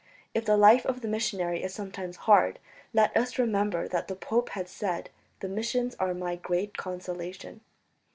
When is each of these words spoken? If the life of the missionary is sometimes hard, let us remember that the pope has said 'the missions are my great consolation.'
If 0.33 0.45
the 0.45 0.57
life 0.57 0.83
of 0.87 1.01
the 1.01 1.07
missionary 1.07 1.61
is 1.61 1.75
sometimes 1.75 2.15
hard, 2.25 2.57
let 2.91 3.15
us 3.15 3.37
remember 3.37 3.87
that 3.89 4.07
the 4.07 4.15
pope 4.15 4.49
has 4.57 4.71
said 4.71 5.11
'the 5.41 5.49
missions 5.49 5.95
are 5.99 6.15
my 6.15 6.37
great 6.37 6.75
consolation.' 6.75 7.61